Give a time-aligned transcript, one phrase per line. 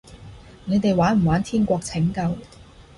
[0.65, 2.35] 你哋玩唔玩天國拯救？